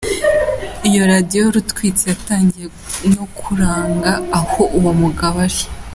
[0.87, 2.65] Iyo radiyo rutwitsi yatangiye
[3.13, 5.61] no kuranga aho uwo mugabo ari.